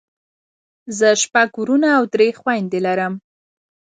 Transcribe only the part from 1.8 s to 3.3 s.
او درې خويندې لرم.